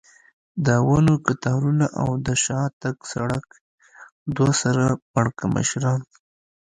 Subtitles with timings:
[0.65, 3.47] د ونو کتارونه او د شاتګ سړک،
[4.35, 4.75] دوه سر
[5.13, 6.01] پړکمشران.